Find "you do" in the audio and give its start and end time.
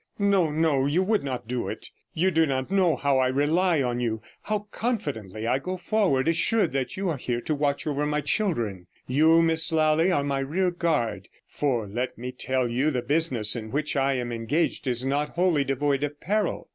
2.15-2.47